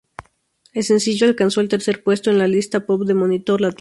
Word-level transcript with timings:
El 0.73 0.83
sencillo 0.83 1.27
alcanzó 1.27 1.61
el 1.61 1.67
tercer 1.69 2.03
puesto 2.03 2.31
en 2.31 2.39
la 2.39 2.47
lista 2.47 2.87
pop 2.87 3.03
de 3.05 3.13
"Monitor 3.13 3.61
Latino". 3.61 3.69